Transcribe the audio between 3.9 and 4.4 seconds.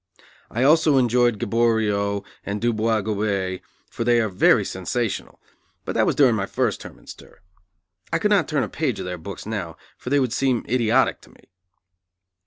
for they are